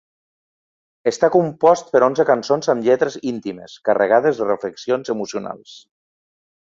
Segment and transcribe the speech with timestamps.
[1.09, 5.77] Està compost per onze cançons amb lletres íntimes, carregades de reflexions emocionals.